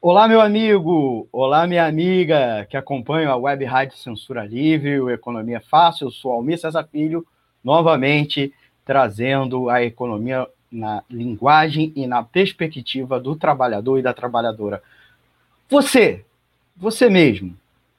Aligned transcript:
Olá, 0.00 0.28
meu 0.28 0.40
amigo! 0.40 1.28
Olá, 1.32 1.66
minha 1.66 1.84
amiga 1.84 2.64
que 2.70 2.76
acompanha 2.76 3.30
a 3.30 3.36
Web 3.36 3.64
Rádio 3.64 3.98
Censura 3.98 4.46
Livre, 4.46 5.00
o 5.00 5.10
Economia 5.10 5.60
Fácil. 5.60 6.06
Eu 6.06 6.12
sou 6.12 6.30
Almir 6.30 6.56
César 6.56 6.84
Filho, 6.84 7.26
novamente 7.64 8.54
trazendo 8.84 9.68
a 9.68 9.82
economia 9.82 10.46
na 10.70 11.02
linguagem 11.10 11.92
e 11.96 12.06
na 12.06 12.22
perspectiva 12.22 13.18
do 13.18 13.34
trabalhador 13.34 13.98
e 13.98 14.02
da 14.02 14.14
trabalhadora. 14.14 14.80
Você, 15.68 16.24
você 16.76 17.10
mesmo, 17.10 17.56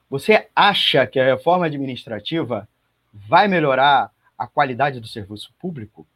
você 0.08 0.48
acha 0.56 1.06
que 1.06 1.20
a 1.20 1.26
reforma 1.26 1.66
administrativa 1.66 2.66
vai 3.12 3.46
melhorar 3.46 4.10
a 4.38 4.46
qualidade 4.46 5.00
do 5.00 5.06
serviço 5.06 5.52
público? 5.60 6.06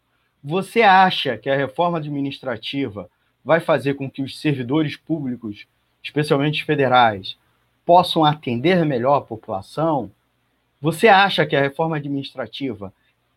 Você 0.43 0.81
acha 0.81 1.37
que 1.37 1.51
a 1.51 1.57
reforma 1.57 1.99
administrativa 1.99 3.11
vai 3.45 3.61
fazer 3.61 3.95
com 3.95 4.11
que 4.11 4.23
os 4.23 4.41
servidores 4.41 4.97
públicos, 4.97 5.67
especialmente 6.03 6.65
federais, 6.65 7.37
possam 7.85 8.25
atender 8.25 8.85
melhor 8.85 9.17
a 9.17 9.21
população? 9.21 10.11
Você 10.81 11.09
acha 11.09 11.45
que 11.45 11.55
a 11.55 11.61
reforma 11.61 11.97
administrativa 11.97 12.93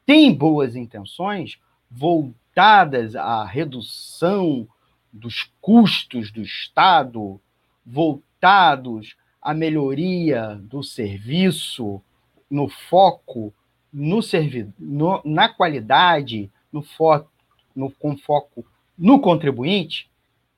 tem 0.05 0.33
boas 0.33 0.75
intenções 0.75 1.59
voltadas 1.89 3.16
à 3.16 3.43
redução 3.43 4.67
dos 5.11 5.49
custos 5.61 6.31
do 6.31 6.41
Estado, 6.41 7.39
voltados 7.85 9.16
à 9.41 9.53
melhoria 9.53 10.55
do 10.55 10.83
serviço, 10.83 12.02
no 12.49 12.69
foco 12.69 13.53
no 13.91 14.21
servidor, 14.21 15.21
na 15.25 15.49
qualidade, 15.49 16.52
no 16.71 16.81
foco, 16.81 17.31
no, 17.75 17.89
com 17.91 18.17
foco 18.17 18.66
no 18.97 19.19
contribuinte, 19.19 20.09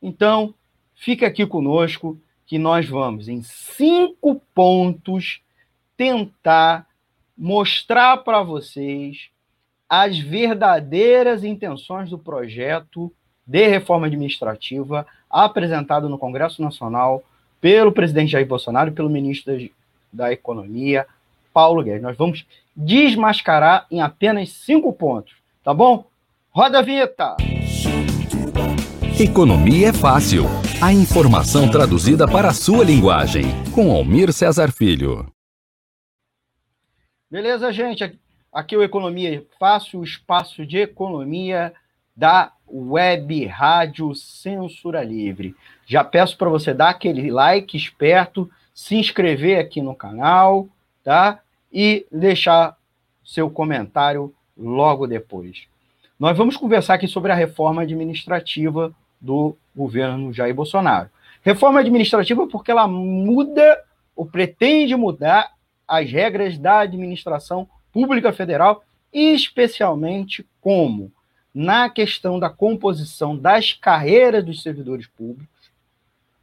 então 0.02 0.54
fica 0.96 1.28
aqui 1.28 1.46
conosco 1.46 2.18
que 2.46 2.58
nós 2.58 2.88
vamos, 2.88 3.28
em 3.28 3.44
cinco 3.44 4.42
pontos, 4.56 5.42
tentar 5.96 6.88
mostrar 7.38 8.18
para 8.18 8.42
vocês 8.42 9.30
as 9.88 10.18
verdadeiras 10.18 11.44
intenções 11.44 12.10
do 12.10 12.18
projeto 12.18 13.12
de 13.46 13.68
reforma 13.68 14.08
administrativa 14.08 15.06
apresentado 15.30 16.08
no 16.08 16.18
Congresso 16.18 16.62
Nacional 16.62 17.24
pelo 17.60 17.92
presidente 17.92 18.32
Jair 18.32 18.48
Bolsonaro 18.48 18.90
e 18.90 18.94
pelo 18.94 19.10
ministro 19.10 19.54
da 20.12 20.32
Economia, 20.32 21.06
Paulo 21.54 21.84
Guedes. 21.84 22.02
Nós 22.02 22.18
vamos 22.18 22.46
desmascarar 22.76 23.86
em 23.92 24.02
apenas 24.02 24.50
cinco 24.50 24.94
pontos, 24.94 25.34
tá 25.64 25.74
bom? 25.74 26.06
Roda 26.52 26.80
a 26.80 26.82
vinheta! 26.82 27.38
Economia 29.22 29.90
é 29.90 29.92
fácil. 29.92 30.46
A 30.82 30.94
informação 30.94 31.70
traduzida 31.70 32.26
para 32.26 32.48
a 32.48 32.54
sua 32.54 32.86
linguagem. 32.86 33.44
Com 33.76 33.92
Almir 33.92 34.32
Cesar 34.32 34.72
Filho. 34.72 35.28
Beleza, 37.30 37.70
gente? 37.74 38.18
Aqui 38.50 38.78
o 38.78 38.82
Economia 38.82 39.36
é 39.36 39.44
Fácil, 39.60 40.00
o 40.00 40.04
espaço 40.06 40.66
de 40.66 40.78
economia 40.78 41.74
da 42.16 42.54
Web 42.66 43.46
Rádio 43.48 44.16
Censura 44.16 45.04
Livre. 45.04 45.54
Já 45.86 46.02
peço 46.02 46.38
para 46.38 46.48
você 46.48 46.74
dar 46.74 46.88
aquele 46.88 47.30
like 47.30 47.76
esperto, 47.76 48.50
se 48.74 48.96
inscrever 48.96 49.60
aqui 49.60 49.82
no 49.82 49.94
canal, 49.94 50.66
tá? 51.04 51.42
E 51.74 52.08
deixar 52.10 52.78
seu 53.26 53.50
comentário 53.50 54.34
logo 54.58 55.06
depois. 55.06 55.68
Nós 56.18 56.38
vamos 56.38 56.56
conversar 56.56 56.94
aqui 56.94 57.08
sobre 57.08 57.34
a 57.34 57.36
reforma 57.36 57.82
administrativa 57.82 58.96
do 59.20 59.56
governo 59.76 60.34
Jair 60.34 60.54
Bolsonaro. 60.54 61.10
Reforma 61.42 61.80
administrativa 61.80 62.48
porque 62.48 62.72
ela 62.72 62.88
muda 62.88 63.84
ou 64.16 64.26
pretende 64.26 64.96
mudar 64.96 65.54
as 65.88 66.10
regras 66.12 66.58
da 66.58 66.80
administração 66.80 67.68
pública 67.92 68.32
federal, 68.32 68.84
especialmente 69.12 70.46
como 70.62 71.12
na 71.54 71.90
questão 71.90 72.40
da 72.40 72.50
composição 72.50 73.36
das 73.36 73.74
carreiras 73.74 74.46
dos 74.46 74.62
servidores 74.62 75.08
públicos, 75.08 75.72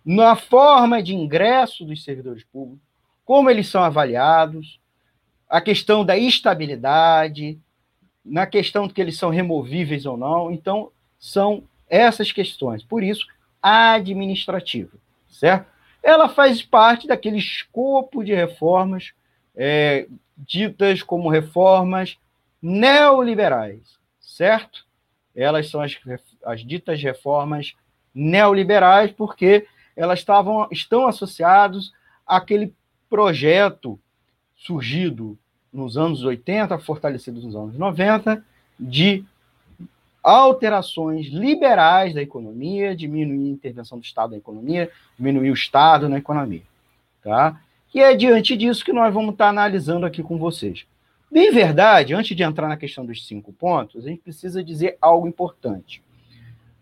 na 0.05 0.37
forma 0.37 1.03
de 1.03 1.15
ingresso 1.15 1.85
dos 1.85 2.03
servidores 2.03 2.45
públicos, 2.45 2.83
como 3.25 3.51
eles 3.51 3.69
são 3.69 3.83
avaliados, 3.83 4.81
a 5.49 5.61
questão 5.61 6.05
da 6.05 6.17
estabilidade, 6.17 7.59
na 8.25 8.47
questão 8.47 8.89
de 8.89 8.95
que 8.95 9.01
eles 9.01 9.17
são 9.17 9.31
removíveis 9.31 10.07
ou 10.07 10.17
não. 10.17 10.51
Então, 10.51 10.91
são 11.19 11.63
essas 11.89 12.33
questões. 12.33 12.83
Por 12.83 13.03
isso, 13.03 13.27
administrativa, 13.63 14.93
certo? 15.29 15.67
Ela 16.03 16.29
faz 16.29 16.63
parte 16.63 17.07
daquele 17.07 17.39
escopo 17.39 18.23
de 18.23 18.35
reformas 18.35 19.13
é, 19.57 20.07
ditas 20.37 21.03
como 21.03 21.29
reformas 21.29 22.19
neoliberais, 22.63 23.99
certo? 24.21 24.87
Elas 25.35 25.69
são 25.69 25.81
as, 25.81 25.99
as 26.45 26.65
ditas 26.65 27.03
reformas 27.03 27.75
neoliberais 28.15 29.11
porque 29.13 29.67
elas 29.97 30.19
estavam, 30.19 30.69
estão 30.71 31.07
associadas 31.07 31.93
àquele 32.27 32.75
projeto 33.09 33.99
surgido 34.57 35.39
nos 35.73 35.97
anos 35.97 36.23
80, 36.23 36.79
fortalecido 36.79 37.41
nos 37.41 37.55
anos 37.55 37.77
90, 37.77 38.45
de 38.79 39.25
alterações 40.27 41.29
liberais 41.29 42.13
da 42.13 42.21
economia, 42.21 42.97
diminuir 42.97 43.51
a 43.51 43.53
intervenção 43.53 43.97
do 43.97 44.05
Estado 44.05 44.33
na 44.33 44.39
economia, 44.39 44.91
diminuir 45.17 45.51
o 45.53 45.55
Estado 45.55 46.09
na 46.09 46.19
economia. 46.19 46.63
Tá? 47.23 47.61
E 47.95 48.01
é 48.01 48.13
diante 48.13 48.57
disso 48.57 48.85
que 48.85 48.93
nós 48.93 49.15
vamos 49.15 49.35
estar 49.35 49.49
analisando 49.49 50.05
aqui 50.05 50.25
com 50.25 50.37
vocês. 50.37 50.85
Bem 51.31 51.53
verdade, 51.53 52.13
antes 52.13 52.37
de 52.37 52.43
entrar 52.43 52.67
na 52.67 52.77
questão 52.77 53.07
dos 53.07 53.25
cinco 53.25 53.53
pontos, 53.53 54.05
a 54.05 54.09
gente 54.09 54.21
precisa 54.21 54.65
dizer 54.65 54.99
algo 55.01 55.29
importante. 55.29 56.03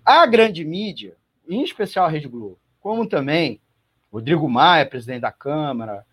A 0.02 0.24
grande 0.24 0.64
mídia, 0.64 1.14
em 1.46 1.62
especial 1.62 2.06
a 2.06 2.08
Rede 2.08 2.28
Globo, 2.28 2.58
como 2.80 3.06
também 3.06 3.60
Rodrigo 4.10 4.48
Maia, 4.48 4.86
presidente 4.86 5.20
da 5.20 5.32
Câmara, 5.32 6.06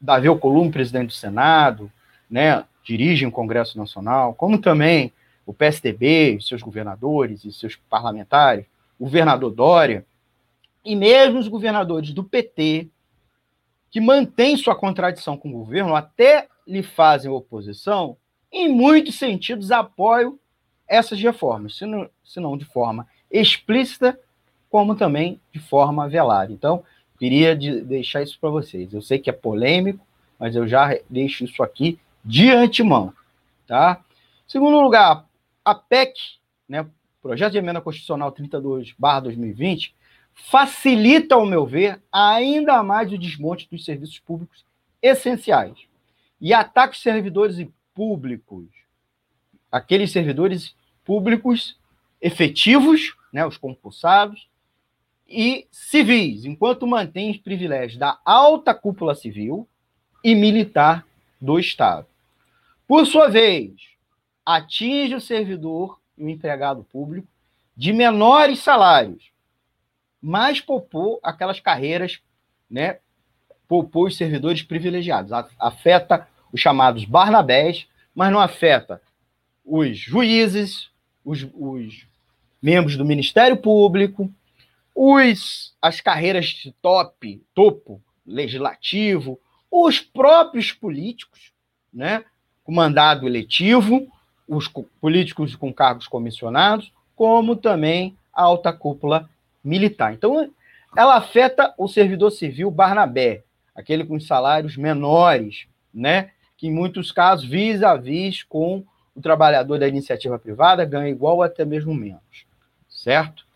Davi 0.00 0.28
Alcolumbre, 0.28 0.72
presidente 0.72 1.08
do 1.08 1.12
Senado, 1.12 1.92
né, 2.30 2.64
dirigem 2.82 3.28
o 3.28 3.32
Congresso 3.32 3.76
Nacional, 3.76 4.32
como 4.32 4.56
também 4.58 5.12
o 5.50 5.54
PSDB, 5.54 6.38
seus 6.40 6.62
governadores 6.62 7.44
e 7.44 7.52
seus 7.52 7.74
parlamentares, 7.74 8.66
o 8.98 9.04
governador 9.04 9.50
Dória, 9.50 10.06
e 10.84 10.94
mesmo 10.94 11.40
os 11.40 11.48
governadores 11.48 12.12
do 12.12 12.22
PT, 12.22 12.86
que 13.90 14.00
mantêm 14.00 14.56
sua 14.56 14.76
contradição 14.76 15.36
com 15.36 15.48
o 15.48 15.58
governo, 15.58 15.96
até 15.96 16.46
lhe 16.64 16.84
fazem 16.84 17.28
oposição, 17.28 18.16
em 18.52 18.68
muitos 18.68 19.16
sentidos 19.16 19.72
apoiam 19.72 20.38
essas 20.86 21.20
reformas, 21.20 21.76
se 21.76 21.84
não, 21.84 22.08
se 22.24 22.38
não 22.38 22.56
de 22.56 22.64
forma 22.64 23.08
explícita, 23.28 24.18
como 24.70 24.94
também 24.94 25.40
de 25.52 25.58
forma 25.58 26.08
velada. 26.08 26.52
Então, 26.52 26.84
queria 27.18 27.56
de, 27.56 27.80
deixar 27.80 28.22
isso 28.22 28.38
para 28.40 28.50
vocês. 28.50 28.92
Eu 28.92 29.02
sei 29.02 29.18
que 29.18 29.28
é 29.28 29.32
polêmico, 29.32 30.06
mas 30.38 30.54
eu 30.54 30.68
já 30.68 30.96
deixo 31.08 31.44
isso 31.44 31.60
aqui 31.60 31.98
de 32.24 32.50
antemão, 32.50 33.12
tá? 33.66 34.00
Segundo 34.46 34.80
lugar, 34.80 35.26
a 35.64 35.74
PEC, 35.74 36.14
né, 36.68 36.86
Projeto 37.22 37.52
de 37.52 37.58
Emenda 37.58 37.80
Constitucional 37.80 38.32
32/2020, 38.32 39.94
facilita, 40.32 41.34
ao 41.34 41.44
meu 41.44 41.66
ver, 41.66 42.00
ainda 42.10 42.82
mais 42.82 43.12
o 43.12 43.18
desmonte 43.18 43.68
dos 43.70 43.84
serviços 43.84 44.18
públicos 44.18 44.64
essenciais. 45.02 45.76
E 46.40 46.54
ataca 46.54 46.94
os 46.94 47.02
servidores 47.02 47.68
públicos, 47.94 48.66
aqueles 49.70 50.10
servidores 50.10 50.74
públicos 51.04 51.78
efetivos, 52.20 53.14
né, 53.32 53.44
os 53.46 53.58
concursados, 53.58 54.48
e 55.28 55.66
civis, 55.70 56.44
enquanto 56.44 56.86
mantém 56.86 57.30
os 57.30 57.36
privilégios 57.36 57.98
da 57.98 58.18
alta 58.24 58.74
cúpula 58.74 59.14
civil 59.14 59.68
e 60.24 60.34
militar 60.34 61.06
do 61.40 61.58
Estado. 61.58 62.06
Por 62.86 63.06
sua 63.06 63.28
vez, 63.28 63.72
atinge 64.56 65.14
o 65.14 65.20
servidor 65.20 66.00
e 66.16 66.24
o 66.24 66.28
empregado 66.28 66.84
público 66.84 67.28
de 67.76 67.92
menores 67.92 68.58
salários, 68.58 69.30
mas 70.20 70.60
poupou 70.60 71.18
aquelas 71.22 71.60
carreiras, 71.60 72.20
né? 72.70 72.98
Poupou 73.66 74.06
os 74.06 74.16
servidores 74.16 74.62
privilegiados. 74.62 75.32
Afeta 75.58 76.28
os 76.52 76.60
chamados 76.60 77.04
Barnabés, 77.04 77.86
mas 78.14 78.32
não 78.32 78.40
afeta 78.40 79.00
os 79.64 79.96
juízes, 79.96 80.90
os, 81.24 81.46
os 81.54 82.06
membros 82.60 82.96
do 82.96 83.04
Ministério 83.04 83.56
Público, 83.56 84.30
os, 84.94 85.74
as 85.80 86.00
carreiras 86.00 86.46
de 86.46 86.72
top, 86.82 87.42
topo, 87.54 88.02
legislativo, 88.26 89.40
os 89.70 90.00
próprios 90.00 90.72
políticos, 90.72 91.52
né? 91.92 92.24
Com 92.64 92.72
mandado 92.72 93.26
eletivo, 93.26 94.06
os 94.50 94.66
políticos 95.00 95.54
com 95.54 95.72
cargos 95.72 96.08
comissionados, 96.08 96.92
como 97.14 97.54
também 97.54 98.16
a 98.34 98.42
alta 98.42 98.72
cúpula 98.72 99.30
militar. 99.62 100.12
Então, 100.12 100.50
ela 100.96 101.16
afeta 101.16 101.72
o 101.78 101.86
servidor 101.86 102.32
civil 102.32 102.68
Barnabé, 102.68 103.44
aquele 103.74 104.04
com 104.04 104.18
salários 104.18 104.76
menores, 104.76 105.68
né? 105.94 106.32
Que 106.56 106.66
em 106.66 106.72
muitos 106.72 107.12
casos, 107.12 107.48
vis 107.48 107.82
a 107.84 107.94
vis 107.94 108.42
com 108.42 108.84
o 109.14 109.20
trabalhador 109.22 109.78
da 109.78 109.86
iniciativa 109.86 110.38
privada, 110.38 110.84
ganha 110.84 111.08
igual 111.08 111.36
ou 111.36 111.42
até 111.42 111.64
mesmo 111.64 111.94
menos, 111.94 112.44
certo? 112.88 113.46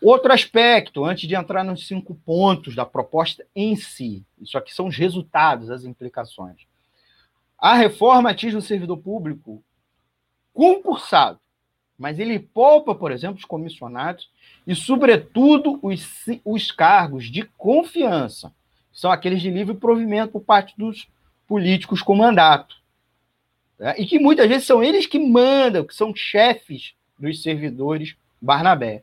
Outro 0.00 0.32
aspecto, 0.32 1.04
antes 1.04 1.28
de 1.28 1.34
entrar 1.34 1.64
nos 1.64 1.86
cinco 1.86 2.14
pontos 2.14 2.76
da 2.76 2.86
proposta 2.86 3.44
em 3.54 3.74
si, 3.74 4.24
isso 4.40 4.56
aqui 4.56 4.72
são 4.72 4.86
os 4.86 4.96
resultados, 4.96 5.68
as 5.70 5.84
implicações. 5.84 6.66
A 7.58 7.74
reforma 7.74 8.30
atinge 8.30 8.56
o 8.56 8.62
servidor 8.62 8.96
público 8.96 9.62
concursado, 10.52 11.38
mas 11.98 12.18
ele 12.18 12.38
poupa, 12.38 12.94
por 12.94 13.12
exemplo, 13.12 13.38
os 13.38 13.44
comissionados 13.44 14.30
e, 14.66 14.74
sobretudo, 14.74 15.78
os, 15.82 16.06
os 16.44 16.70
cargos 16.70 17.30
de 17.30 17.44
confiança, 17.58 18.52
são 18.92 19.10
aqueles 19.10 19.40
de 19.40 19.50
livre 19.50 19.74
provimento 19.74 20.32
por 20.32 20.42
parte 20.42 20.74
dos 20.76 21.08
políticos 21.46 22.02
com 22.02 22.14
mandato. 22.14 22.76
Né? 23.78 23.94
E 23.98 24.06
que 24.06 24.18
muitas 24.18 24.48
vezes 24.48 24.66
são 24.66 24.82
eles 24.82 25.06
que 25.06 25.18
mandam, 25.18 25.84
que 25.84 25.94
são 25.94 26.14
chefes 26.14 26.94
dos 27.18 27.42
servidores 27.42 28.16
Barnabé. 28.40 29.02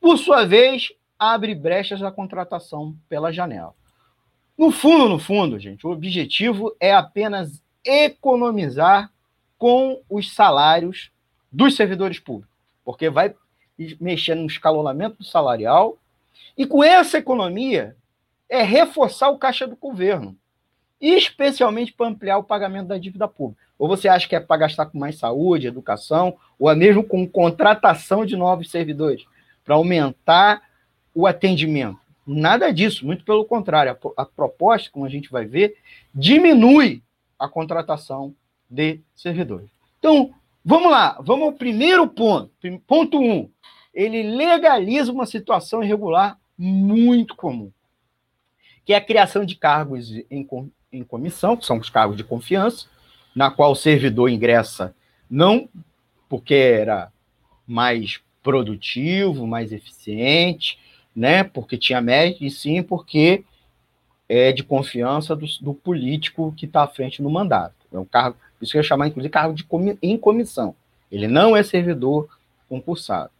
Por 0.00 0.18
sua 0.18 0.44
vez, 0.44 0.92
abre 1.18 1.54
brechas 1.54 2.02
à 2.02 2.10
contratação 2.10 2.96
pela 3.08 3.32
janela. 3.32 3.74
No 4.56 4.70
fundo, 4.70 5.08
no 5.08 5.18
fundo, 5.18 5.58
gente, 5.58 5.86
o 5.86 5.90
objetivo 5.90 6.74
é 6.78 6.94
apenas 6.94 7.62
economizar 7.84 9.10
com 9.58 10.00
os 10.08 10.34
salários 10.34 11.10
dos 11.50 11.76
servidores 11.76 12.18
públicos, 12.18 12.54
porque 12.84 13.08
vai 13.08 13.34
mexer 14.00 14.34
no 14.34 14.46
escalonamento 14.46 15.24
salarial 15.24 15.98
e 16.56 16.66
com 16.66 16.82
essa 16.82 17.18
economia 17.18 17.96
é 18.48 18.62
reforçar 18.62 19.30
o 19.30 19.38
caixa 19.38 19.66
do 19.66 19.76
governo, 19.76 20.36
especialmente 21.00 21.92
para 21.92 22.06
ampliar 22.06 22.38
o 22.38 22.44
pagamento 22.44 22.88
da 22.88 22.98
dívida 22.98 23.26
pública. 23.26 23.62
Ou 23.78 23.88
você 23.88 24.08
acha 24.08 24.28
que 24.28 24.36
é 24.36 24.40
para 24.40 24.56
gastar 24.60 24.86
com 24.86 24.98
mais 24.98 25.18
saúde, 25.18 25.66
educação, 25.66 26.36
ou 26.58 26.70
é 26.70 26.74
mesmo 26.74 27.02
com 27.02 27.28
contratação 27.28 28.24
de 28.24 28.36
novos 28.36 28.70
servidores, 28.70 29.24
para 29.64 29.74
aumentar 29.74 30.62
o 31.14 31.26
atendimento? 31.26 31.98
Nada 32.26 32.72
disso, 32.72 33.04
muito 33.04 33.24
pelo 33.24 33.44
contrário. 33.44 33.96
A, 34.16 34.24
proposta, 34.24 34.90
como 34.90 35.04
a 35.04 35.08
gente 35.08 35.30
vai 35.30 35.44
ver, 35.44 35.76
diminui 36.14 37.02
a 37.38 37.48
contratação 37.48 38.34
de 38.74 39.00
servidores. 39.14 39.70
Então, 39.98 40.34
vamos 40.64 40.90
lá, 40.90 41.18
vamos 41.20 41.46
ao 41.46 41.52
primeiro 41.52 42.06
ponto. 42.08 42.50
Ponto 42.86 43.18
1. 43.18 43.22
Um, 43.22 43.50
ele 43.92 44.22
legaliza 44.22 45.12
uma 45.12 45.26
situação 45.26 45.82
irregular 45.82 46.38
muito 46.58 47.36
comum 47.36 47.70
que 48.84 48.92
é 48.92 48.96
a 48.96 49.00
criação 49.00 49.44
de 49.44 49.56
cargos 49.56 50.10
em, 50.30 50.46
em 50.92 51.02
comissão, 51.02 51.56
que 51.56 51.64
são 51.64 51.78
os 51.78 51.88
cargos 51.88 52.16
de 52.16 52.24
confiança, 52.24 52.86
na 53.34 53.50
qual 53.50 53.72
o 53.72 53.76
servidor 53.76 54.28
ingressa 54.28 54.94
não 55.28 55.68
porque 56.28 56.54
era 56.54 57.10
mais 57.66 58.20
produtivo, 58.42 59.46
mais 59.46 59.72
eficiente, 59.72 60.78
né, 61.16 61.42
porque 61.42 61.78
tinha 61.78 62.00
mérito, 62.00 62.44
e 62.44 62.50
sim 62.50 62.82
porque 62.82 63.44
é 64.28 64.52
de 64.52 64.62
confiança 64.62 65.34
do, 65.34 65.46
do 65.60 65.72
político 65.72 66.52
que 66.56 66.66
está 66.66 66.82
à 66.82 66.88
frente 66.88 67.22
no 67.22 67.30
mandato. 67.30 67.74
É 67.92 67.98
um 67.98 68.04
cargo, 68.04 68.36
isso 68.60 68.76
ia 68.76 68.82
chamar, 68.82 69.08
inclusive, 69.08 69.32
cargo 69.32 69.54
de 69.54 69.64
comi, 69.64 69.98
em 70.02 70.16
comissão. 70.16 70.74
Ele 71.10 71.28
não 71.28 71.56
é 71.56 71.62
servidor 71.62 72.28
concursado. 72.68 73.30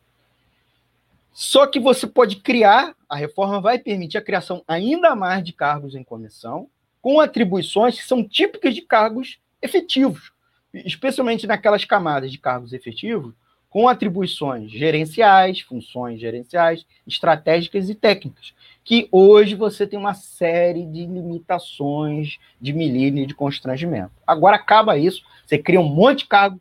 Só 1.32 1.66
que 1.66 1.80
você 1.80 2.06
pode 2.06 2.36
criar, 2.36 2.94
a 3.08 3.16
reforma 3.16 3.60
vai 3.60 3.78
permitir 3.78 4.18
a 4.18 4.22
criação 4.22 4.62
ainda 4.68 5.16
mais 5.16 5.44
de 5.44 5.52
cargos 5.52 5.94
em 5.94 6.04
comissão, 6.04 6.68
com 7.02 7.20
atribuições 7.20 7.98
que 7.98 8.06
são 8.06 8.22
típicas 8.22 8.74
de 8.74 8.82
cargos 8.82 9.38
efetivos, 9.60 10.32
especialmente 10.72 11.46
naquelas 11.46 11.84
camadas 11.84 12.30
de 12.30 12.38
cargos 12.38 12.72
efetivos, 12.72 13.34
com 13.74 13.88
atribuições 13.88 14.70
gerenciais, 14.70 15.58
funções 15.58 16.20
gerenciais, 16.20 16.86
estratégicas 17.04 17.90
e 17.90 17.94
técnicas, 17.96 18.54
que 18.84 19.08
hoje 19.10 19.56
você 19.56 19.84
tem 19.84 19.98
uma 19.98 20.14
série 20.14 20.86
de 20.86 21.04
limitações 21.04 22.38
de 22.60 22.72
milímetro 22.72 23.26
de 23.26 23.34
constrangimento. 23.34 24.12
Agora 24.24 24.54
acaba 24.54 24.96
isso, 24.96 25.24
você 25.44 25.58
cria 25.58 25.80
um 25.80 25.88
monte 25.88 26.20
de 26.20 26.26
cargos 26.26 26.60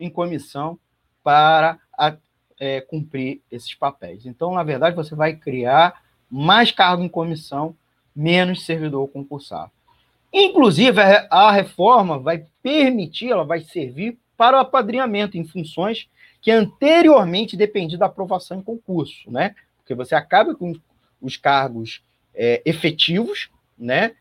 em 0.00 0.10
comissão 0.10 0.76
para 1.22 1.78
a, 1.96 2.16
é, 2.58 2.80
cumprir 2.80 3.40
esses 3.52 3.72
papéis. 3.72 4.26
Então, 4.26 4.52
na 4.52 4.64
verdade, 4.64 4.96
você 4.96 5.14
vai 5.14 5.36
criar 5.36 6.02
mais 6.28 6.72
cargo 6.72 7.04
em 7.04 7.08
comissão, 7.08 7.72
menos 8.16 8.66
servidor 8.66 9.06
concursado. 9.06 9.70
Inclusive, 10.32 11.00
a 11.30 11.52
reforma 11.52 12.18
vai 12.18 12.46
permitir, 12.60 13.30
ela 13.30 13.44
vai 13.44 13.60
servir 13.60 14.18
para 14.36 14.56
o 14.56 14.60
apadrinhamento 14.60 15.38
em 15.38 15.44
funções 15.44 16.08
que 16.40 16.50
anteriormente 16.50 17.56
dependiam 17.56 17.98
da 17.98 18.06
aprovação 18.06 18.58
em 18.58 18.62
concurso, 18.62 19.30
né? 19.30 19.54
Porque 19.78 19.94
você 19.94 20.14
acaba 20.14 20.54
com 20.54 20.74
os 21.20 21.36
cargos 21.36 22.02
é, 22.34 22.62
efetivos, 22.64 23.50
né? 23.78 24.12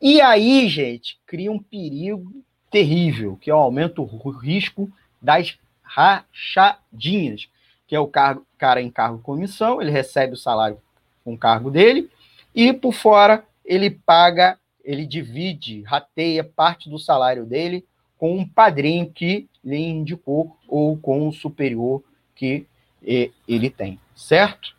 E 0.00 0.20
aí, 0.20 0.68
gente, 0.68 1.18
cria 1.26 1.50
um 1.50 1.58
perigo 1.58 2.44
terrível, 2.70 3.36
que 3.36 3.50
é 3.50 3.54
o 3.54 3.58
aumento 3.58 4.04
do 4.04 4.30
risco 4.30 4.90
das 5.20 5.58
rachadinhas, 5.82 7.48
que 7.86 7.94
é 7.94 8.00
o 8.00 8.06
cargo, 8.06 8.46
cara 8.58 8.80
em 8.80 8.90
cargo 8.90 9.18
comissão, 9.18 9.80
ele 9.80 9.90
recebe 9.90 10.34
o 10.34 10.38
salário 10.38 10.80
com 11.24 11.34
o 11.34 11.38
cargo 11.38 11.70
dele, 11.70 12.10
e 12.54 12.72
por 12.72 12.92
fora 12.92 13.44
ele 13.64 13.90
paga, 13.90 14.58
ele 14.82 15.06
divide, 15.06 15.82
rateia 15.82 16.42
parte 16.42 16.90
do 16.90 16.98
salário 16.98 17.44
dele 17.44 17.86
com 18.22 18.36
um 18.36 18.46
padrinho 18.46 19.10
que 19.10 19.48
lhe 19.64 19.78
indicou 19.78 20.56
ou 20.68 20.96
com 20.96 21.26
o 21.26 21.32
superior 21.32 22.04
que 22.36 22.64
ele 23.02 23.68
tem, 23.68 23.98
certo? 24.14 24.76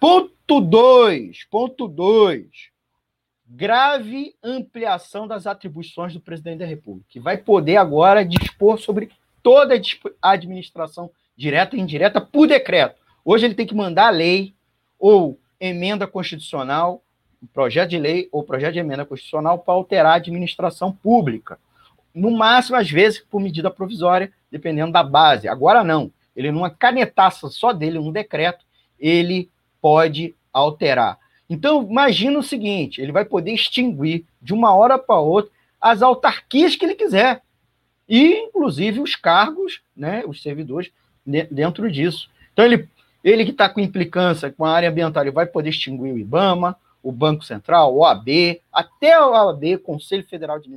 Ponto 0.00 0.58
2, 0.58 1.44
ponto 1.50 1.86
2. 1.86 2.46
Grave 3.46 4.34
ampliação 4.42 5.28
das 5.28 5.46
atribuições 5.46 6.14
do 6.14 6.20
presidente 6.20 6.60
da 6.60 6.64
República, 6.64 7.04
que 7.10 7.20
vai 7.20 7.36
poder 7.36 7.76
agora 7.76 8.24
dispor 8.24 8.78
sobre 8.78 9.10
toda 9.42 9.78
a 10.22 10.30
administração 10.30 11.10
direta 11.36 11.76
e 11.76 11.80
indireta, 11.80 12.22
por 12.22 12.48
decreto. 12.48 12.98
Hoje 13.22 13.44
ele 13.44 13.54
tem 13.54 13.66
que 13.66 13.74
mandar 13.74 14.08
lei 14.08 14.54
ou 14.98 15.38
emenda 15.60 16.06
constitucional, 16.06 17.02
projeto 17.52 17.90
de 17.90 17.98
lei 17.98 18.30
ou 18.32 18.42
projeto 18.42 18.72
de 18.72 18.78
emenda 18.78 19.04
constitucional 19.04 19.58
para 19.58 19.74
alterar 19.74 20.12
a 20.12 20.16
administração 20.16 20.90
pública. 20.90 21.58
No 22.14 22.30
máximo, 22.30 22.76
às 22.76 22.90
vezes, 22.90 23.20
por 23.20 23.40
medida 23.40 23.70
provisória, 23.70 24.32
dependendo 24.50 24.92
da 24.92 25.02
base. 25.02 25.48
Agora 25.48 25.84
não. 25.84 26.10
Ele, 26.34 26.50
numa 26.50 26.70
canetaça 26.70 27.48
só 27.48 27.72
dele, 27.72 27.98
um 27.98 28.12
decreto, 28.12 28.64
ele 28.98 29.50
pode 29.80 30.34
alterar. 30.52 31.18
Então, 31.48 31.82
imagina 31.82 32.38
o 32.38 32.42
seguinte: 32.42 33.00
ele 33.00 33.12
vai 33.12 33.24
poder 33.24 33.52
extinguir 33.52 34.24
de 34.40 34.52
uma 34.52 34.74
hora 34.74 34.98
para 34.98 35.18
outra 35.18 35.50
as 35.80 36.02
autarquias 36.02 36.76
que 36.76 36.84
ele 36.84 36.94
quiser. 36.94 37.42
E, 38.08 38.34
inclusive, 38.34 39.00
os 39.00 39.14
cargos, 39.14 39.80
né, 39.96 40.22
os 40.26 40.42
servidores 40.42 40.90
dentro 41.50 41.90
disso. 41.90 42.30
Então, 42.52 42.64
ele, 42.64 42.88
ele 43.22 43.44
que 43.44 43.50
está 43.50 43.68
com 43.68 43.80
implicância 43.80 44.50
com 44.50 44.64
a 44.64 44.72
área 44.72 44.88
ambiental, 44.88 45.22
ele 45.22 45.30
vai 45.30 45.46
poder 45.46 45.70
extinguir 45.70 46.12
o 46.12 46.18
IBAMA, 46.18 46.76
o 47.02 47.12
Banco 47.12 47.44
Central, 47.44 47.94
o 47.94 47.98
OAB, 47.98 48.60
até 48.72 49.20
o 49.20 49.30
OAB, 49.30 49.78
Conselho 49.82 50.26
Federal 50.26 50.58
de 50.58 50.70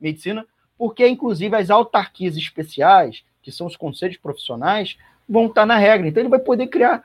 Medicina, 0.00 0.46
porque, 0.78 1.06
inclusive, 1.06 1.54
as 1.56 1.68
autarquias 1.68 2.36
especiais, 2.36 3.24
que 3.42 3.50
são 3.50 3.66
os 3.66 3.76
conselhos 3.76 4.16
profissionais, 4.16 4.96
vão 5.28 5.46
estar 5.46 5.66
na 5.66 5.76
regra. 5.76 6.08
Então, 6.08 6.22
ele 6.22 6.30
vai 6.30 6.38
poder 6.38 6.68
criar 6.68 7.02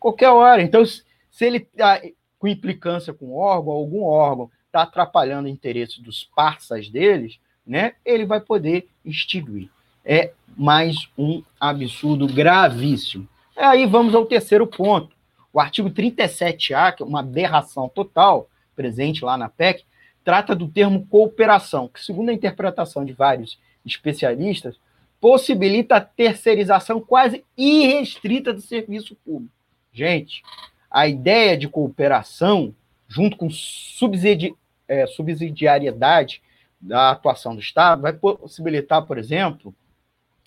qualquer 0.00 0.30
hora. 0.30 0.60
Então, 0.60 0.84
se 0.84 1.04
ele 1.40 1.58
está 1.58 2.00
com 2.38 2.48
implicância 2.48 3.14
com 3.14 3.32
órgão, 3.32 3.72
algum 3.72 4.02
órgão 4.02 4.50
está 4.66 4.82
atrapalhando 4.82 5.46
o 5.46 5.50
interesse 5.50 6.02
dos 6.02 6.24
parças 6.34 6.88
deles, 6.88 7.38
né, 7.64 7.94
ele 8.04 8.26
vai 8.26 8.40
poder 8.40 8.88
instituir 9.04 9.70
é 10.04 10.32
mais 10.56 11.08
um 11.16 11.42
absurdo 11.58 12.26
gravíssimo. 12.26 13.28
Aí 13.56 13.86
vamos 13.86 14.14
ao 14.14 14.26
terceiro 14.26 14.66
ponto. 14.66 15.14
O 15.52 15.60
artigo 15.60 15.90
37A, 15.90 16.94
que 16.94 17.02
é 17.02 17.06
uma 17.06 17.20
aberração 17.20 17.88
total, 17.88 18.48
presente 18.74 19.24
lá 19.24 19.36
na 19.36 19.48
PEC, 19.48 19.84
trata 20.24 20.54
do 20.54 20.68
termo 20.68 21.06
cooperação, 21.06 21.88
que, 21.88 22.02
segundo 22.02 22.30
a 22.30 22.32
interpretação 22.32 23.04
de 23.04 23.12
vários 23.12 23.58
especialistas, 23.84 24.78
possibilita 25.20 25.96
a 25.96 26.00
terceirização 26.00 27.00
quase 27.00 27.44
irrestrita 27.56 28.52
do 28.52 28.60
serviço 28.60 29.16
público. 29.24 29.54
Gente, 29.92 30.42
a 30.90 31.06
ideia 31.06 31.56
de 31.56 31.68
cooperação, 31.68 32.74
junto 33.06 33.36
com 33.36 33.48
subsidi 33.50 34.54
é, 34.88 35.06
subsidiariedade 35.06 36.42
da 36.80 37.12
atuação 37.12 37.54
do 37.54 37.60
Estado, 37.60 38.02
vai 38.02 38.12
possibilitar, 38.12 39.06
por 39.06 39.16
exemplo, 39.16 39.74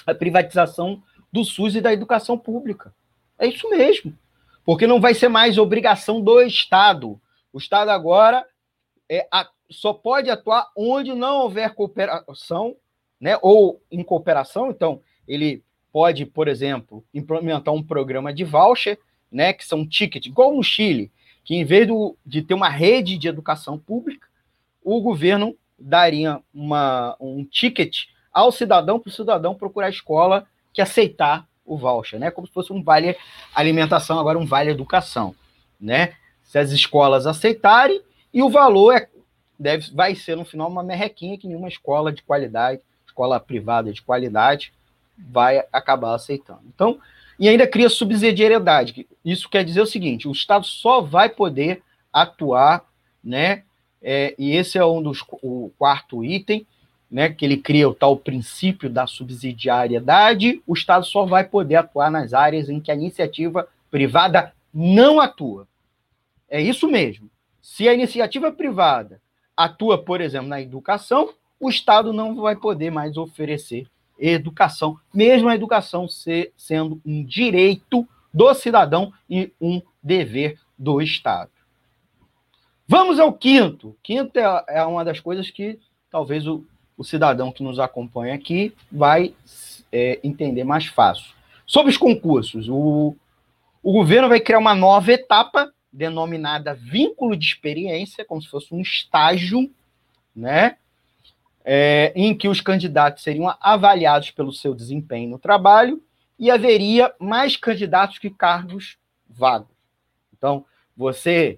a 0.05 0.13
privatização 0.13 1.01
do 1.31 1.43
SUS 1.43 1.75
e 1.75 1.81
da 1.81 1.93
educação 1.93 2.37
pública. 2.37 2.93
É 3.39 3.47
isso 3.47 3.69
mesmo. 3.69 4.17
Porque 4.65 4.85
não 4.85 4.99
vai 4.99 5.13
ser 5.13 5.29
mais 5.29 5.57
obrigação 5.57 6.21
do 6.21 6.41
Estado. 6.41 7.19
O 7.53 7.57
Estado 7.57 7.89
agora 7.89 8.45
é, 9.09 9.27
a, 9.31 9.47
só 9.69 9.93
pode 9.93 10.29
atuar 10.29 10.69
onde 10.75 11.13
não 11.13 11.41
houver 11.41 11.73
cooperação, 11.73 12.75
né? 13.19 13.37
Ou 13.41 13.81
em 13.91 14.03
cooperação. 14.03 14.69
Então, 14.69 15.01
ele 15.27 15.63
pode, 15.91 16.25
por 16.25 16.47
exemplo, 16.47 17.03
implementar 17.13 17.73
um 17.73 17.83
programa 17.83 18.33
de 18.33 18.43
voucher, 18.43 18.99
né? 19.31 19.53
Que 19.53 19.65
são 19.65 19.87
tickets, 19.87 20.27
igual 20.27 20.55
no 20.55 20.63
Chile, 20.63 21.11
que 21.43 21.55
em 21.55 21.63
vez 21.63 21.87
do, 21.87 22.17
de 22.25 22.41
ter 22.41 22.53
uma 22.53 22.69
rede 22.69 23.17
de 23.17 23.27
educação 23.27 23.77
pública, 23.77 24.27
o 24.83 25.01
governo 25.01 25.55
daria 25.77 26.39
uma, 26.53 27.15
um 27.19 27.43
ticket 27.43 28.05
ao 28.31 28.51
cidadão 28.51 28.99
para 28.99 29.09
o 29.09 29.13
cidadão 29.13 29.55
procurar 29.55 29.87
a 29.87 29.91
escola 29.91 30.45
que 30.73 30.81
aceitar 30.81 31.47
o 31.65 31.77
voucher, 31.77 32.19
né? 32.19 32.29
Como 32.29 32.45
se 32.45 32.53
fosse 32.53 32.71
um 32.71 32.83
vale 32.83 33.15
alimentação, 33.53 34.19
agora 34.19 34.37
um 34.37 34.45
vale 34.45 34.69
educação, 34.69 35.33
né? 35.79 36.13
Se 36.43 36.59
as 36.59 36.71
escolas 36.71 37.25
aceitarem, 37.25 38.01
e 38.31 38.43
o 38.43 38.49
valor 38.49 38.91
é, 38.93 39.07
deve, 39.59 39.91
vai 39.93 40.15
ser, 40.15 40.35
no 40.35 40.45
final, 40.45 40.69
uma 40.69 40.83
merrequinha 40.83 41.37
que 41.37 41.47
nenhuma 41.47 41.67
escola 41.67 42.11
de 42.11 42.21
qualidade, 42.23 42.81
escola 43.05 43.39
privada 43.39 43.91
de 43.91 44.01
qualidade, 44.01 44.73
vai 45.17 45.63
acabar 45.71 46.13
aceitando. 46.13 46.61
Então, 46.67 46.99
e 47.39 47.49
ainda 47.49 47.67
cria 47.67 47.89
subsidiariedade. 47.89 49.07
Isso 49.23 49.49
quer 49.49 49.63
dizer 49.63 49.81
o 49.81 49.85
seguinte: 49.85 50.27
o 50.27 50.31
Estado 50.31 50.65
só 50.65 51.01
vai 51.01 51.29
poder 51.29 51.81
atuar, 52.11 52.85
né? 53.23 53.63
É, 54.01 54.35
e 54.37 54.51
esse 54.51 54.77
é 54.77 54.85
um 54.85 55.01
dos 55.01 55.23
o 55.41 55.71
quarto 55.77 56.23
item, 56.23 56.65
né? 57.09 57.29
Que 57.29 57.45
ele 57.45 57.57
cria 57.57 57.89
o 57.89 57.93
tal 57.93 58.15
princípio 58.15 58.89
da 58.89 59.07
subsidiariedade. 59.07 60.61
O 60.65 60.73
Estado 60.73 61.05
só 61.05 61.25
vai 61.25 61.43
poder 61.43 61.75
atuar 61.75 62.09
nas 62.09 62.33
áreas 62.33 62.69
em 62.69 62.79
que 62.79 62.91
a 62.91 62.95
iniciativa 62.95 63.67
privada 63.91 64.53
não 64.73 65.19
atua. 65.19 65.67
É 66.49 66.61
isso 66.61 66.87
mesmo. 66.87 67.29
Se 67.61 67.89
a 67.89 67.93
iniciativa 67.93 68.51
privada 68.51 69.19
atua, 69.55 69.97
por 69.97 70.21
exemplo, 70.21 70.47
na 70.47 70.61
educação, 70.61 71.29
o 71.59 71.69
Estado 71.69 72.11
não 72.11 72.35
vai 72.35 72.55
poder 72.55 72.91
mais 72.91 73.17
oferecer 73.17 73.87
educação, 74.17 74.97
mesmo 75.13 75.49
a 75.49 75.55
educação 75.55 76.07
ser, 76.07 76.53
sendo 76.55 77.01
um 77.05 77.23
direito 77.23 78.07
do 78.33 78.53
cidadão 78.53 79.11
e 79.29 79.51
um 79.59 79.81
dever 80.01 80.57
do 80.77 81.01
Estado. 81.01 81.51
Vamos 82.87 83.19
ao 83.19 83.33
quinto. 83.33 83.95
Quinto 84.03 84.37
é, 84.37 84.63
é 84.67 84.83
uma 84.83 85.03
das 85.03 85.19
coisas 85.19 85.49
que 85.49 85.79
talvez 86.09 86.45
o, 86.45 86.63
o 86.97 87.03
cidadão 87.03 87.51
que 87.51 87.63
nos 87.63 87.79
acompanha 87.79 88.35
aqui 88.35 88.73
vai 88.91 89.33
é, 89.91 90.19
entender 90.23 90.63
mais 90.63 90.85
fácil. 90.85 91.33
Sobre 91.65 91.91
os 91.91 91.97
concursos, 91.97 92.69
o, 92.69 93.15
o 93.81 93.91
governo 93.91 94.29
vai 94.29 94.39
criar 94.39 94.59
uma 94.59 94.75
nova 94.75 95.11
etapa 95.11 95.73
denominada 95.95 96.73
vínculo 96.73 97.37
de 97.37 97.45
experiência, 97.45 98.25
como 98.25 98.41
se 98.41 98.49
fosse 98.49 98.73
um 98.73 98.81
estágio, 98.81 99.71
né? 100.35 100.77
É, 101.63 102.11
em 102.15 102.37
que 102.37 102.47
os 102.47 102.61
candidatos 102.61 103.23
seriam 103.23 103.51
avaliados 103.59 104.29
pelo 104.29 104.53
seu 104.53 104.75
desempenho 104.75 105.31
no 105.31 105.39
trabalho 105.39 106.03
e 106.37 106.51
haveria 106.51 107.11
mais 107.17 107.55
candidatos 107.55 108.19
que 108.19 108.29
cargos 108.29 108.97
vagos. 109.27 109.75
Então, 110.37 110.65
você 110.95 111.57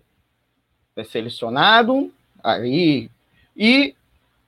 é 0.96 1.04
selecionado 1.04 2.14
aí 2.42 3.10
e 3.56 3.96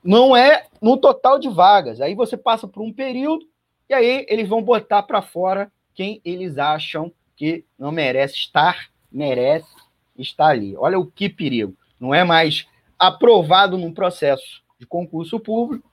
não 0.03 0.37
é 0.37 0.67
no 0.81 0.97
total 0.97 1.39
de 1.39 1.49
vagas. 1.49 1.99
Aí 1.99 2.15
você 2.15 2.37
passa 2.37 2.67
por 2.67 2.81
um 2.81 2.93
período 2.93 3.45
e 3.89 3.93
aí 3.93 4.25
eles 4.29 4.47
vão 4.47 4.61
botar 4.61 5.03
para 5.03 5.21
fora 5.21 5.69
quem 5.93 6.21
eles 6.23 6.57
acham 6.57 7.11
que 7.35 7.65
não 7.77 7.91
merece 7.91 8.35
estar, 8.35 8.89
merece 9.11 9.73
estar 10.17 10.47
ali. 10.47 10.75
Olha 10.77 10.99
o 10.99 11.05
que 11.05 11.29
perigo. 11.29 11.75
Não 11.99 12.13
é 12.13 12.23
mais 12.23 12.67
aprovado 12.97 13.77
num 13.77 13.93
processo 13.93 14.61
de 14.79 14.85
concurso 14.85 15.39
público, 15.39 15.89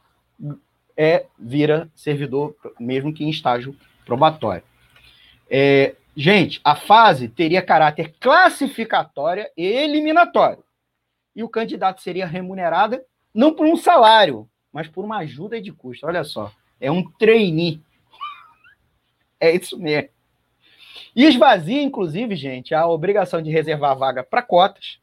é 0.96 1.26
vira 1.38 1.90
servidor, 1.94 2.56
mesmo 2.80 3.12
que 3.12 3.24
em 3.24 3.30
estágio 3.30 3.76
probatório. 4.04 4.62
É, 5.50 5.94
gente, 6.16 6.60
a 6.64 6.74
fase 6.74 7.28
teria 7.28 7.62
caráter 7.62 8.14
classificatória 8.18 9.50
e 9.56 9.64
eliminatório. 9.64 10.64
E 11.34 11.42
o 11.42 11.48
candidato 11.48 12.00
seria 12.00 12.26
remunerado 12.26 13.00
não 13.34 13.52
por 13.52 13.66
um 13.66 13.76
salário, 13.76 14.48
mas 14.72 14.88
por 14.88 15.04
uma 15.04 15.18
ajuda 15.18 15.60
de 15.60 15.70
custo. 15.70 16.06
Olha 16.06 16.24
só, 16.24 16.50
é 16.80 16.90
um 16.90 17.02
trainee. 17.12 17.82
É 19.38 19.54
isso 19.54 19.78
mesmo. 19.78 20.08
E 21.16 21.24
esvazia, 21.24 21.82
inclusive, 21.82 22.36
gente, 22.36 22.74
a 22.74 22.86
obrigação 22.86 23.40
de 23.40 23.50
reservar 23.50 23.96
vaga 23.96 24.22
para 24.22 24.42
cotas, 24.42 24.98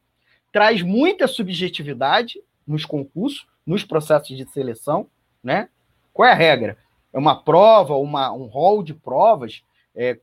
traz 0.52 0.80
muita 0.80 1.26
subjetividade 1.26 2.40
nos 2.64 2.84
concursos, 2.84 3.48
nos 3.66 3.82
processos 3.82 4.36
de 4.36 4.46
seleção, 4.46 5.08
né? 5.42 5.68
Qual 6.12 6.28
é 6.28 6.30
a 6.30 6.36
regra? 6.36 6.78
É 7.12 7.18
uma 7.18 7.34
prova, 7.34 7.96
uma, 7.96 8.32
um 8.32 8.44
rol 8.44 8.84
de 8.84 8.94
provas, 8.94 9.64
é, 9.92 10.20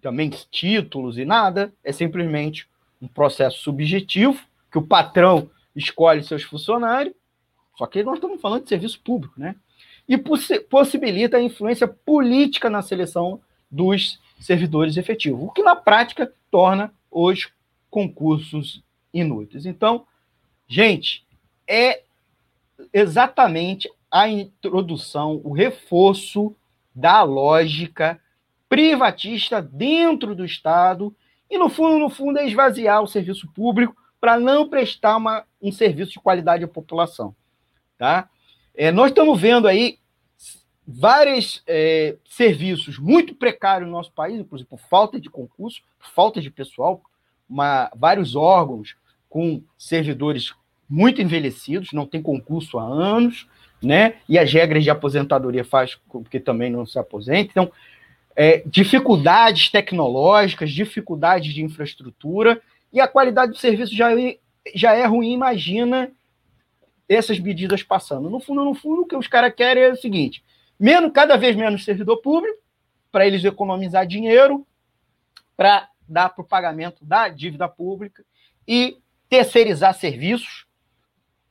também 0.00 0.30
títulos 0.50 1.18
e 1.18 1.26
nada, 1.26 1.70
é 1.84 1.92
simplesmente 1.92 2.66
um 3.00 3.06
processo 3.06 3.58
subjetivo 3.58 4.40
que 4.72 4.78
o 4.78 4.86
patrão 4.86 5.50
escolhe 5.76 6.22
seus 6.22 6.42
funcionários, 6.44 7.14
só 7.76 7.86
que 7.86 8.02
nós 8.02 8.14
estamos 8.14 8.40
falando 8.40 8.62
de 8.62 8.70
serviço 8.70 9.00
público, 9.04 9.38
né? 9.38 9.54
E 10.08 10.16
possibilita 10.16 11.36
a 11.36 11.42
influência 11.42 11.86
política 11.86 12.70
na 12.70 12.80
seleção 12.80 13.38
dos 13.70 14.18
servidores 14.40 14.96
efetivos, 14.96 15.42
o 15.42 15.50
que 15.50 15.62
na 15.62 15.76
prática 15.76 16.32
torna 16.50 16.92
os 17.10 17.50
concursos 17.90 18.82
inúteis. 19.12 19.66
Então, 19.66 20.06
gente, 20.66 21.26
é 21.66 22.02
exatamente 22.92 23.90
a 24.10 24.28
introdução, 24.28 25.40
o 25.44 25.52
reforço 25.52 26.54
da 26.94 27.22
lógica 27.22 28.20
privatista 28.68 29.62
dentro 29.62 30.34
do 30.34 30.44
Estado 30.44 31.14
e, 31.50 31.56
no 31.58 31.68
fundo, 31.68 31.98
no 31.98 32.10
fundo, 32.10 32.38
é 32.38 32.46
esvaziar 32.46 33.02
o 33.02 33.08
serviço 33.08 33.48
público 33.52 33.96
para 34.20 34.38
não 34.38 34.68
prestar 34.68 35.16
uma, 35.16 35.44
um 35.62 35.72
serviço 35.72 36.12
de 36.12 36.20
qualidade 36.20 36.64
à 36.64 36.68
população. 36.68 37.34
Tá? 37.96 38.28
É, 38.74 38.90
nós 38.90 39.10
estamos 39.10 39.40
vendo 39.40 39.66
aí 39.66 39.98
vários 40.90 41.62
é, 41.66 42.16
serviços 42.24 42.98
muito 42.98 43.34
precários 43.34 43.86
no 43.86 43.94
nosso 43.94 44.10
país, 44.10 44.40
inclusive 44.40 44.66
por 44.70 44.80
falta 44.80 45.20
de 45.20 45.28
concurso, 45.28 45.82
falta 45.98 46.40
de 46.40 46.50
pessoal, 46.50 47.02
uma, 47.46 47.90
vários 47.94 48.34
órgãos 48.34 48.96
com 49.28 49.62
servidores 49.76 50.54
muito 50.88 51.20
envelhecidos, 51.20 51.92
não 51.92 52.06
tem 52.06 52.22
concurso 52.22 52.78
há 52.78 52.84
anos, 52.84 53.46
né? 53.82 54.14
E 54.26 54.38
as 54.38 54.50
regras 54.50 54.82
de 54.82 54.88
aposentadoria 54.88 55.62
faz 55.62 55.94
com 56.08 56.24
que 56.24 56.40
também 56.40 56.70
não 56.70 56.86
se 56.86 56.98
aposente. 56.98 57.50
Então, 57.50 57.70
é, 58.34 58.62
dificuldades 58.64 59.70
tecnológicas, 59.70 60.70
dificuldades 60.70 61.52
de 61.52 61.62
infraestrutura 61.62 62.62
e 62.90 62.98
a 62.98 63.06
qualidade 63.06 63.52
do 63.52 63.58
serviço 63.58 63.94
já, 63.94 64.18
é, 64.18 64.38
já 64.74 64.94
é 64.94 65.04
ruim. 65.04 65.32
Imagina 65.32 66.10
essas 67.06 67.38
medidas 67.38 67.82
passando. 67.82 68.30
No 68.30 68.40
fundo, 68.40 68.64
no 68.64 68.74
fundo, 68.74 69.02
o 69.02 69.06
que 69.06 69.16
os 69.16 69.26
caras 69.26 69.52
querem 69.54 69.82
é 69.82 69.92
o 69.92 69.96
seguinte: 69.96 70.42
menos, 70.78 71.12
cada 71.12 71.36
vez 71.36 71.56
menos 71.56 71.84
servidor 71.84 72.18
público, 72.18 72.58
para 73.10 73.26
eles 73.26 73.44
economizar 73.44 74.06
dinheiro, 74.06 74.66
para 75.56 75.88
dar 76.08 76.30
para 76.30 76.42
o 76.42 76.46
pagamento 76.46 77.04
da 77.04 77.28
dívida 77.28 77.68
pública 77.68 78.24
e 78.66 78.98
terceirizar 79.28 79.94
serviços, 79.94 80.66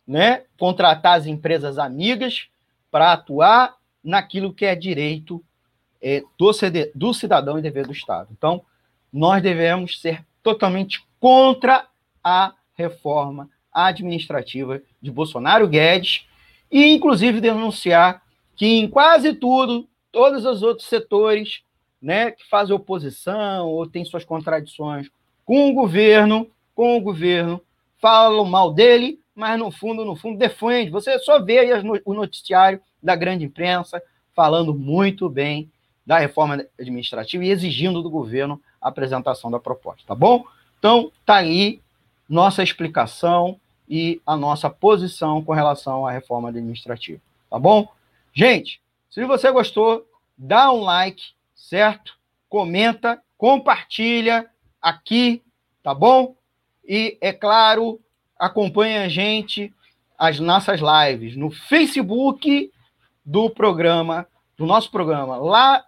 né? 0.08 0.44
contratar 0.58 1.18
as 1.18 1.26
empresas 1.26 1.78
amigas 1.78 2.48
para 2.90 3.12
atuar 3.12 3.76
naquilo 4.04 4.54
que 4.54 4.66
é 4.66 4.76
direito 4.76 5.44
é, 6.02 6.24
do, 6.38 6.54
CD, 6.54 6.92
do 6.96 7.14
cidadão 7.14 7.60
e 7.60 7.62
dever 7.62 7.86
do 7.86 7.92
Estado. 7.92 8.30
Então, 8.32 8.64
nós 9.12 9.42
devemos 9.42 10.00
ser 10.00 10.26
totalmente 10.42 11.06
contra 11.20 11.88
a 12.24 12.54
reforma 12.76 13.50
administrativa 13.74 14.82
de 15.02 15.12
Bolsonaro 15.12 15.68
Guedes 15.68 16.26
e, 16.72 16.94
inclusive, 16.94 17.42
denunciar 17.42 18.22
que 18.58 18.66
em 18.66 18.90
quase 18.90 19.34
tudo, 19.34 19.88
todos 20.12 20.44
os 20.44 20.64
outros 20.64 20.88
setores 20.90 21.62
né, 22.02 22.32
que 22.32 22.48
fazem 22.50 22.76
oposição 22.76 23.68
ou 23.68 23.88
têm 23.88 24.04
suas 24.04 24.26
contradições 24.26 25.10
com 25.46 25.70
o 25.70 25.74
governo, 25.74 26.50
com 26.76 26.98
o 26.98 27.02
governo, 27.02 27.62
falam 28.00 28.44
mal 28.44 28.74
dele, 28.74 29.20
mas 29.34 29.58
no 29.58 29.72
fundo, 29.72 30.04
no 30.04 30.16
fundo, 30.16 30.38
defende. 30.38 30.92
Você 30.92 31.18
só 31.20 31.40
vê 31.40 31.60
aí 31.60 31.70
o 32.04 32.14
noticiário 32.14 32.82
da 33.02 33.16
grande 33.16 33.46
imprensa 33.46 34.02
falando 34.36 34.74
muito 34.74 35.30
bem 35.30 35.72
da 36.06 36.18
reforma 36.18 36.66
administrativa 36.80 37.44
e 37.44 37.50
exigindo 37.50 38.02
do 38.02 38.10
governo 38.10 38.62
a 38.82 38.90
apresentação 38.90 39.52
da 39.52 39.60
proposta, 39.60 40.04
tá 40.08 40.16
bom? 40.16 40.46
Então, 40.80 41.12
tá 41.26 41.36
aí 41.36 41.82
nossa 42.28 42.64
explicação 42.64 43.60
e 43.90 44.22
a 44.26 44.36
nossa 44.36 44.70
posição 44.70 45.44
com 45.44 45.54
relação 45.54 46.06
à 46.06 46.12
reforma 46.12 46.50
administrativa, 46.50 47.20
tá 47.50 47.58
bom? 47.58 47.88
Gente, 48.38 48.80
se 49.10 49.26
você 49.26 49.52
gostou, 49.52 50.08
dá 50.38 50.72
um 50.72 50.82
like, 50.82 51.24
certo? 51.56 52.20
Comenta, 52.48 53.20
compartilha 53.36 54.48
aqui, 54.80 55.42
tá 55.82 55.92
bom? 55.92 56.36
E, 56.88 57.18
é 57.20 57.34
claro, 57.34 58.00
acompanhe 58.38 59.00
a 59.00 59.10
gente, 59.10 59.74
as 60.16 60.40
nossas 60.40 60.80
lives 60.80 61.36
no 61.36 61.50
Facebook 61.50 62.72
do 63.26 63.50
programa, 63.50 64.28
do 64.56 64.68
nosso 64.68 64.92
programa, 64.92 65.38
lá 65.38 65.84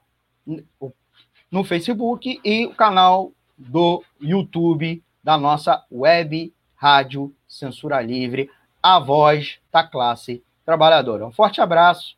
no 1.52 1.64
Facebook 1.64 2.42
e 2.44 2.66
o 2.66 2.74
canal 2.74 3.32
do 3.56 4.04
YouTube 4.20 5.04
da 5.24 5.38
nossa 5.38 5.86
web 5.92 6.52
rádio 6.74 7.32
Censura 7.48 8.02
Livre, 8.02 8.50
a 8.82 8.98
voz 8.98 9.60
da 9.72 9.84
classe 9.84 10.44
trabalhadora. 10.66 11.28
Um 11.28 11.32
forte 11.32 11.62
abraço. 11.62 12.18